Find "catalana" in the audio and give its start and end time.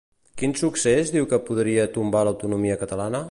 2.85-3.19